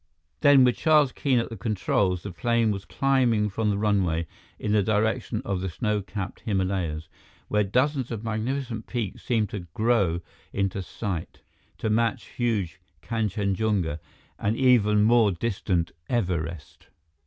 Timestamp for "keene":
1.11-1.37